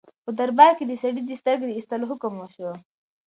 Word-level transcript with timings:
په 0.23 0.31
دربار 0.39 0.71
کې 0.77 0.85
د 0.87 0.93
سړي 1.01 1.21
د 1.25 1.31
سترګې 1.41 1.65
د 1.67 1.71
ایستلو 1.77 2.09
حکم 2.11 2.33
وشو. 2.37 2.71